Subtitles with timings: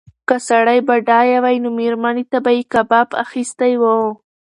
[0.27, 3.83] که سړی بډایه وای نو مېرمنې ته به یې کباب اخیستی و.